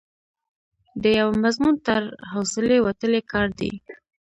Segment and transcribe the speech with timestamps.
[1.01, 2.01] د یوه مضمون تر
[2.31, 3.71] حوصلې وتلی کار دی.